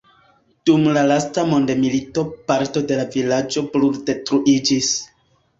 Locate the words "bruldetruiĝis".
3.77-4.91